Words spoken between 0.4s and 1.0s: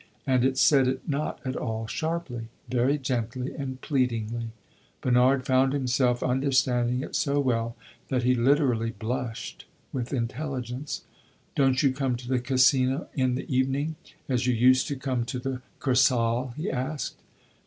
it said